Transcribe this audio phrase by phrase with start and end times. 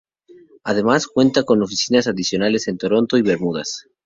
[0.63, 3.85] Además, cuenta con oficinas adicionales en Toronto y Bermudas.